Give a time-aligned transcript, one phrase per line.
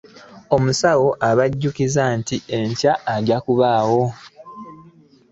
[0.55, 4.03] Omusawo abajjukiza nti enkya ajja kubaawo.